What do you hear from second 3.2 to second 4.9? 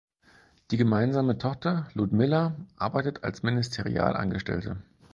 als Ministerialangestellte.